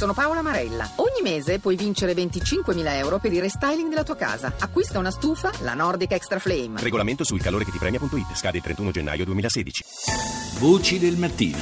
[0.00, 0.89] Sono Paola Marella.
[0.95, 4.53] Ogni mese puoi vincere 25.000 euro per il restyling della tua casa.
[4.57, 6.81] Acquista una stufa, la Nordic Extra Flame.
[6.81, 8.33] Regolamento sul calore che ti premia.it.
[8.33, 9.83] Scade il 31 gennaio 2016.
[10.59, 11.59] Voci del mattino.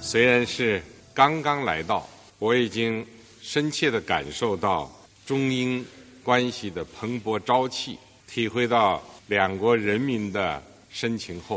[0.00, 0.82] 虽然是
[1.14, 2.06] 刚刚来到，
[2.38, 3.04] 我已经
[3.40, 4.92] 深切地感受到
[5.24, 5.84] 中英
[6.22, 7.98] 关系的蓬勃朝气，
[8.28, 10.62] 体会到两国人民的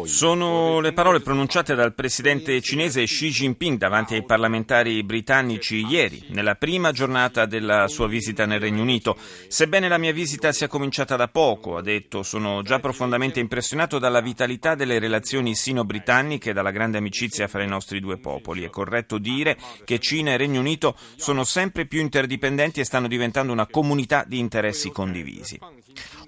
[0.06, 6.56] sono le parole pronunciate dal presidente cinese Xi Jinping davanti ai parlamentari britannici ieri, nella
[6.56, 9.16] prima giornata della sua visita nel Regno Unito.
[9.48, 14.22] Sebbene la mia visita sia cominciata da poco, ha detto, sono già profondamente impressionato dalla
[14.22, 18.64] vitalità delle relazioni sino-britanniche e dalla grande amicizia fra i nostri due popoli.
[18.64, 23.54] È corretto dire che Cina e Regno Unito sono sempre più interdipendenti e stanno diventando
[23.54, 25.60] una comunità di interessi condivisi.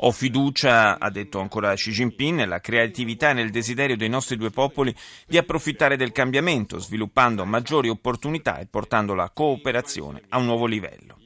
[0.01, 4.49] Ho fiducia, ha detto ancora Xi Jinping, nella creatività e nel desiderio dei nostri due
[4.49, 4.95] popoli
[5.27, 11.18] di approfittare del cambiamento, sviluppando maggiori opportunità e portando la cooperazione a un nuovo livello.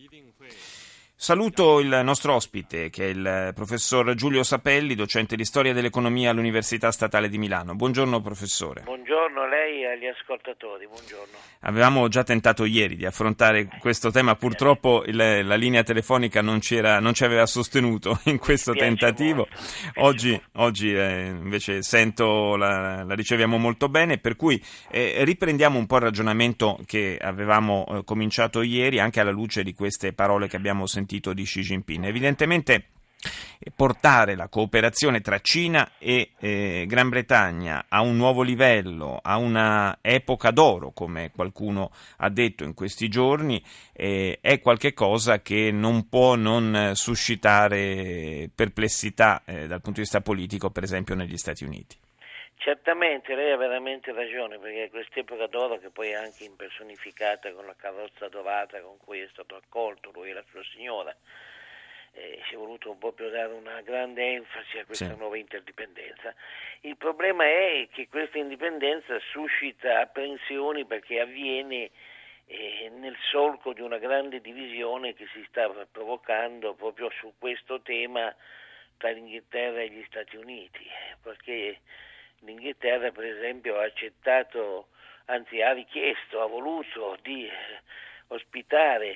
[1.23, 6.91] Saluto il nostro ospite, che è il professor Giulio Sapelli, docente di storia dell'economia all'Università
[6.91, 7.75] Statale di Milano.
[7.75, 8.81] Buongiorno professore.
[8.81, 11.37] Buongiorno a lei e agli ascoltatori, buongiorno.
[11.61, 16.59] Avevamo già tentato ieri di affrontare questo tema, purtroppo il, la linea telefonica non,
[16.99, 19.47] non, ci aveva sostenuto in questo tentativo.
[19.99, 24.61] Oggi, oggi eh, invece sento la, la, riceviamo molto bene, per cui
[24.91, 29.73] eh, riprendiamo un po' il ragionamento che avevamo eh, cominciato ieri, anche alla luce di
[29.73, 32.05] queste parole che abbiamo sentito sentito di Xi Jinping.
[32.05, 32.87] Evidentemente
[33.73, 39.99] portare la cooperazione tra Cina e eh, Gran Bretagna a un nuovo livello, a una
[40.01, 46.35] epoca d'oro, come qualcuno ha detto in questi giorni, eh, è qualcosa che non può
[46.35, 51.95] non suscitare perplessità eh, dal punto di vista politico, per esempio negli Stati Uniti.
[52.63, 57.75] Certamente, lei ha veramente ragione, perché quest'epoca d'oro che poi è anche impersonificata con la
[57.75, 61.13] carrozza dorata con cui è stato accolto lui e la sua signora,
[62.13, 65.17] eh, si è voluto proprio dare una grande enfasi a questa sì.
[65.17, 66.33] nuova interdipendenza.
[66.81, 71.89] Il problema è che questa indipendenza suscita apprensioni perché avviene
[72.45, 78.33] eh, nel solco di una grande divisione che si sta provocando proprio su questo tema
[78.95, 80.87] tra l'Inghilterra e gli Stati Uniti,
[81.21, 81.81] perché
[82.43, 84.87] l'Inghilterra per esempio ha accettato,
[85.25, 87.49] anzi ha richiesto, ha voluto di
[88.27, 89.15] ospitare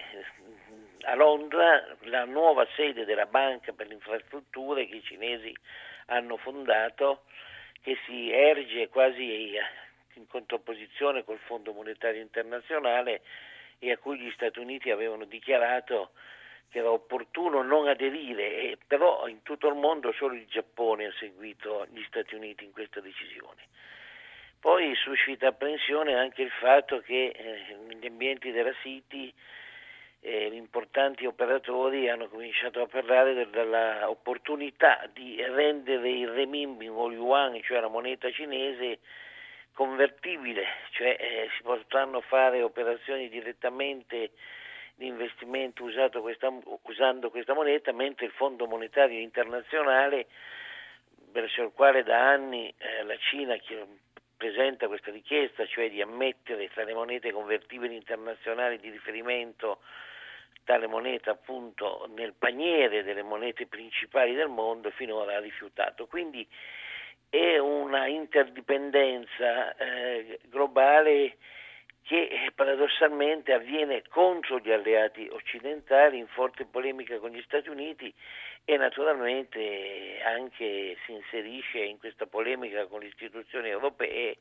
[1.02, 5.56] a Londra la nuova sede della Banca per le Infrastrutture che i cinesi
[6.08, 7.24] hanno fondato,
[7.82, 9.58] che si erge quasi
[10.14, 13.22] in contrapposizione col Fondo Monetario Internazionale
[13.80, 16.12] e a cui gli Stati Uniti avevano dichiarato
[16.70, 21.88] che era opportuno non aderire, però in tutto il mondo solo il Giappone ha seguito
[21.92, 23.66] gli Stati Uniti in questa decisione.
[24.60, 29.32] Poi suscita apprensione anche il fatto che eh, negli ambienti della City
[30.22, 37.80] eh, importanti operatori hanno cominciato a parlare dell'opportunità di rendere il renminbi o yuan, cioè
[37.80, 39.00] la moneta cinese,
[39.74, 44.32] convertibile, cioè eh, si potranno fare operazioni direttamente
[44.98, 45.84] di investimento
[46.22, 50.26] questa, usando questa moneta, mentre il Fondo Monetario Internazionale,
[51.32, 53.56] verso il quale da anni eh, la Cina
[54.36, 59.80] presenta questa richiesta, cioè di ammettere tra le monete convertibili internazionali di riferimento
[60.64, 66.08] tale moneta appunto nel paniere delle monete principali del mondo, finora ha rifiutato.
[66.08, 66.46] Quindi
[67.30, 71.38] è una interdipendenza eh, globale
[72.08, 78.14] che eh, paradossalmente avviene contro gli alleati occidentali in forte polemica con gli Stati Uniti
[78.64, 84.38] e naturalmente anche si inserisce in questa polemica con le istituzioni europee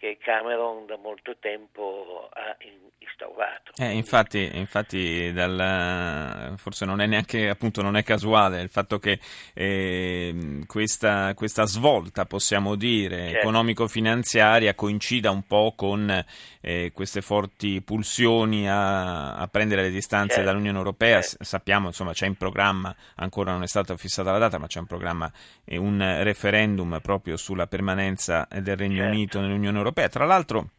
[0.00, 2.56] che Cameron da molto tempo ha
[2.96, 3.72] instaurato.
[3.76, 9.20] Eh, infatti, infatti dal, forse non è neanche appunto non è casuale il fatto che
[9.52, 13.38] eh, questa, questa, svolta, possiamo dire, certo.
[13.40, 16.24] economico-finanziaria coincida un po' con
[16.62, 20.50] eh, queste forti pulsioni a, a prendere le distanze certo.
[20.50, 21.20] dall'Unione Europea.
[21.20, 21.44] Certo.
[21.44, 24.86] Sappiamo, insomma, c'è in programma, ancora non è stata fissata la data, ma c'è in
[24.86, 25.30] programma
[25.62, 29.10] eh, un referendum proprio sulla permanenza del Regno certo.
[29.14, 29.88] Unito nell'Unione Europea.
[29.92, 30.70] Tra l'altro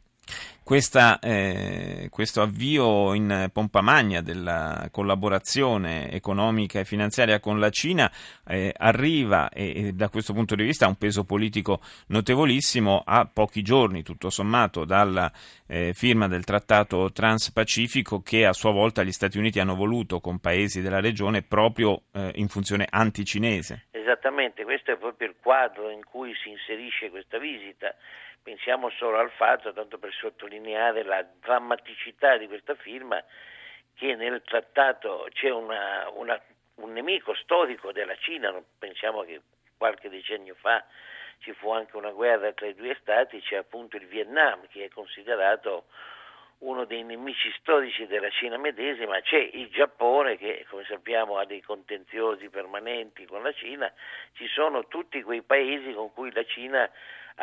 [0.72, 8.10] questa, eh, questo avvio in pompa magna della collaborazione economica e finanziaria con la Cina
[8.48, 13.26] eh, arriva e, e, da questo punto di vista ha un peso politico notevolissimo a
[13.26, 15.30] pochi giorni tutto sommato dalla
[15.68, 20.40] eh, firma del trattato transpacifico che a sua volta gli Stati Uniti hanno voluto con
[20.40, 23.88] paesi della regione proprio eh, in funzione anticinese.
[23.92, 27.94] Esattamente, questo è proprio il quadro in cui si inserisce questa visita
[28.44, 33.24] Pensiamo solo al fatto, tanto per sottolineare la drammaticità di questa firma,
[33.96, 36.42] che nel trattato c'è una, una,
[36.76, 39.42] un nemico storico della Cina, pensiamo che
[39.78, 40.84] qualche decennio fa
[41.40, 44.90] ci fu anche una guerra tra i due stati, c'è appunto il Vietnam che è
[44.90, 45.86] considerato
[46.60, 51.62] uno dei nemici storici della Cina medesima, c'è il Giappone che come sappiamo ha dei
[51.62, 53.92] contenziosi permanenti con la Cina,
[54.34, 56.90] ci sono tutti quei paesi con cui la Cina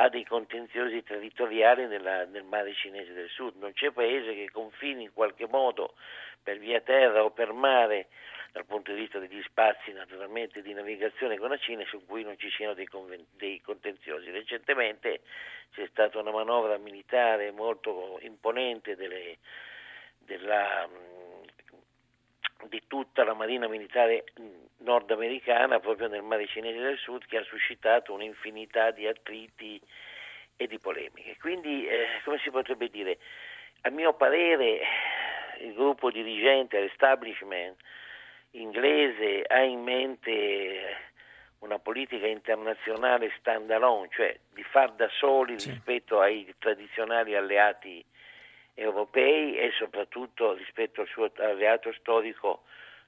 [0.00, 5.02] ha dei contenziosi territoriali nella, nel mare cinese del sud, non c'è paese che confini
[5.04, 5.94] in qualche modo
[6.40, 8.06] per via terra o per mare
[8.52, 12.38] dal punto di vista degli spazi naturalmente di navigazione con la Cina su cui non
[12.38, 14.30] ci siano dei, conven- dei contenziosi.
[14.30, 15.20] Recentemente
[15.72, 19.38] c'è stata una manovra militare molto imponente delle,
[20.18, 20.88] della,
[22.66, 24.24] di tutta la marina militare
[24.78, 29.80] nordamericana proprio nel mare cinese del sud che ha suscitato un'infinità di attriti
[30.56, 31.36] e di polemiche.
[31.40, 33.18] Quindi, eh, come si potrebbe dire,
[33.82, 34.80] a mio parere
[35.60, 37.76] il gruppo dirigente, l'establishment,
[38.52, 40.96] inglese ha in mente
[41.60, 45.70] una politica internazionale stand alone, cioè di far da soli sì.
[45.70, 48.04] rispetto ai tradizionali alleati
[48.78, 52.62] europei e soprattutto rispetto al suo alleato storico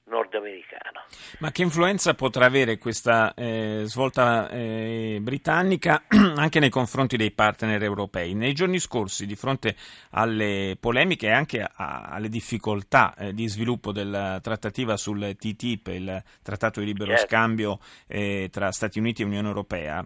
[0.05, 1.05] nordamericano.
[1.39, 6.03] Ma che influenza potrà avere questa eh, svolta eh, britannica
[6.35, 8.33] anche nei confronti dei partner europei?
[8.33, 9.75] Nei giorni scorsi, di fronte
[10.11, 16.23] alle polemiche e anche a, alle difficoltà eh, di sviluppo della trattativa sul TTIP, il
[16.41, 17.27] trattato di libero certo.
[17.27, 20.05] scambio eh, tra Stati Uniti e Unione Europea,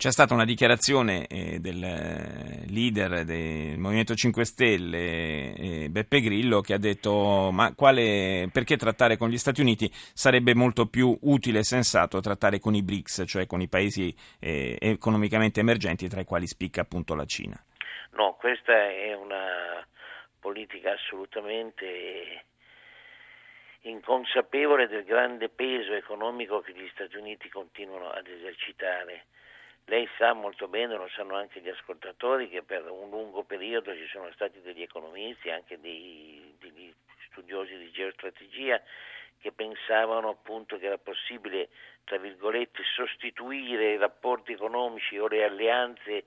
[0.00, 6.62] c'è stata una dichiarazione eh, del eh, leader del Movimento 5 Stelle, eh, Beppe Grillo,
[6.62, 11.58] che ha detto ma quale, perché trattare con gli Stati Uniti sarebbe molto più utile
[11.58, 16.46] e sensato trattare con i BRICS, cioè con i paesi economicamente emergenti, tra i quali
[16.46, 17.62] spicca appunto la Cina.
[18.12, 19.86] No, questa è una
[20.40, 22.44] politica assolutamente
[23.82, 29.26] inconsapevole del grande peso economico che gli Stati Uniti continuano ad esercitare
[29.90, 34.06] lei sa molto bene, lo sanno anche gli ascoltatori, che per un lungo periodo ci
[34.06, 36.94] sono stati degli economisti, anche dei, degli
[37.26, 38.80] studiosi di geostrategia,
[39.40, 41.70] che pensavano appunto che era possibile,
[42.04, 46.24] tra virgolette, sostituire i rapporti economici o le alleanze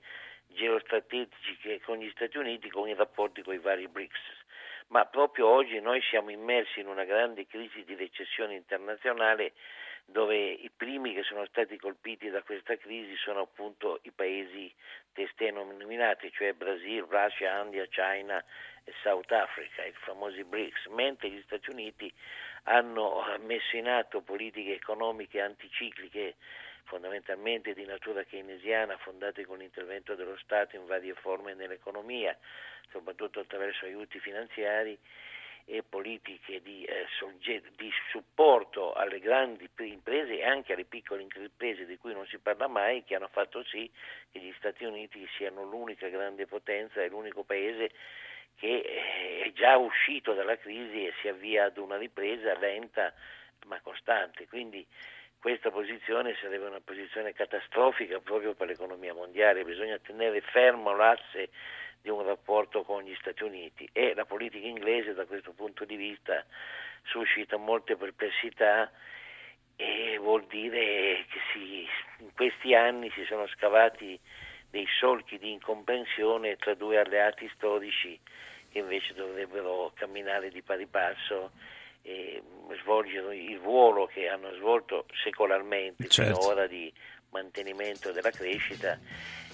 [0.48, 4.42] geostrategiche con gli Stati Uniti con i rapporti con i vari BRICS.
[4.88, 9.54] Ma proprio oggi noi siamo immersi in una grande crisi di recessione internazionale
[10.06, 14.72] dove i primi che sono stati colpiti da questa crisi sono appunto i paesi
[15.12, 18.42] testé nominati, cioè Brasile, Russia, India, China
[18.84, 22.12] e South Africa, i famosi BRICS, mentre gli Stati Uniti
[22.64, 26.34] hanno messo in atto politiche economiche anticicliche
[26.84, 32.36] fondamentalmente di natura keynesiana fondate con l'intervento dello Stato in varie forme nell'economia,
[32.90, 34.98] soprattutto attraverso aiuti finanziari
[35.66, 37.06] e politiche di, eh,
[37.76, 38.53] di, supporto
[39.04, 43.14] alle grandi imprese e anche alle piccole imprese di cui non si parla mai, che
[43.14, 43.90] hanno fatto sì
[44.30, 47.90] che gli Stati Uniti siano l'unica grande potenza e l'unico paese
[48.56, 53.12] che eh, è già uscito dalla crisi e si avvia ad una ripresa lenta
[53.66, 54.46] ma costante.
[54.46, 54.86] Quindi
[55.38, 61.50] questa posizione sarebbe una posizione catastrofica proprio per l'economia mondiale, bisogna tenere fermo l'asse
[62.04, 65.96] di un rapporto con gli Stati Uniti e la politica inglese da questo punto di
[65.96, 66.44] vista
[67.04, 68.92] suscita molte perplessità
[69.74, 74.20] e vuol dire che si, in questi anni si sono scavati
[74.68, 78.20] dei solchi di incomprensione tra due alleati storici
[78.68, 81.52] che invece dovrebbero camminare di pari passo
[82.02, 82.42] e
[82.82, 86.38] svolgere il ruolo che hanno svolto secolarmente certo.
[86.38, 86.92] finora di
[87.30, 88.98] mantenimento della crescita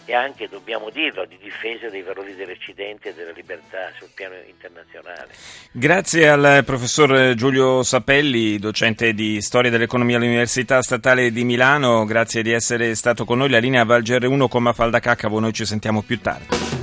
[0.04, 5.28] e anche, dobbiamo dirlo, di difesa dei valori dell'Occidente e della libertà sul piano internazionale.
[5.72, 12.52] Grazie al professor Giulio Sapelli, docente di storia dell'economia all'Università Statale di Milano, grazie di
[12.52, 13.50] essere stato con noi.
[13.50, 16.79] La linea Valger 1 con Mafalda Caccavo, noi ci sentiamo più tardi.